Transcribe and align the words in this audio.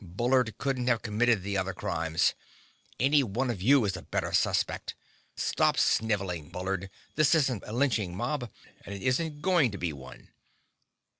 Bullard 0.03 0.57
couldn't 0.57 0.87
have 0.87 1.03
committed 1.03 1.43
the 1.43 1.55
other 1.57 1.73
crimes. 1.75 2.33
Any 2.99 3.21
one 3.21 3.51
of 3.51 3.61
you 3.61 3.85
is 3.85 3.95
a 3.95 4.01
better 4.01 4.33
suspect. 4.33 4.95
Stop 5.35 5.77
snivelling, 5.77 6.49
Bullard, 6.49 6.89
this 7.13 7.35
isn't 7.35 7.63
a 7.67 7.71
lynching 7.71 8.15
mob, 8.17 8.49
and 8.83 8.95
it 8.95 9.03
isn't 9.03 9.43
going 9.43 9.69
to 9.69 9.77
be 9.77 9.93
one!" 9.93 10.29